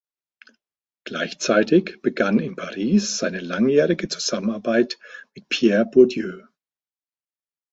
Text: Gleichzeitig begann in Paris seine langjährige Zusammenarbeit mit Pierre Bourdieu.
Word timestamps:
Gleichzeitig 1.03 1.99
begann 2.01 2.39
in 2.39 2.55
Paris 2.55 3.19
seine 3.19 3.39
langjährige 3.39 4.07
Zusammenarbeit 4.07 4.97
mit 5.35 5.47
Pierre 5.47 5.85
Bourdieu. 5.85 6.41